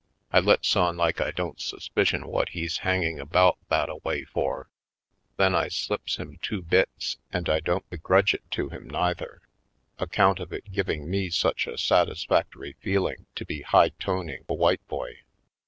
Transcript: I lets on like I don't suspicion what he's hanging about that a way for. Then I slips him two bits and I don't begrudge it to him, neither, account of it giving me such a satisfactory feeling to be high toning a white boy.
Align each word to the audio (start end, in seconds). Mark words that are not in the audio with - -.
I 0.33 0.39
lets 0.39 0.75
on 0.75 0.97
like 0.97 1.21
I 1.21 1.29
don't 1.29 1.61
suspicion 1.61 2.25
what 2.25 2.49
he's 2.49 2.79
hanging 2.79 3.19
about 3.19 3.59
that 3.69 3.87
a 3.87 3.97
way 3.97 4.23
for. 4.23 4.67
Then 5.37 5.53
I 5.53 5.67
slips 5.67 6.15
him 6.15 6.39
two 6.41 6.63
bits 6.63 7.19
and 7.31 7.47
I 7.47 7.59
don't 7.59 7.87
begrudge 7.91 8.33
it 8.33 8.41
to 8.49 8.69
him, 8.69 8.89
neither, 8.89 9.43
account 9.99 10.39
of 10.39 10.51
it 10.53 10.71
giving 10.71 11.07
me 11.07 11.29
such 11.29 11.67
a 11.67 11.77
satisfactory 11.77 12.73
feeling 12.81 13.27
to 13.35 13.45
be 13.45 13.61
high 13.61 13.89
toning 13.89 14.43
a 14.49 14.55
white 14.55 14.81
boy. 14.87 15.19